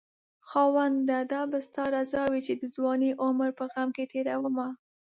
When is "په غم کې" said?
3.59-4.09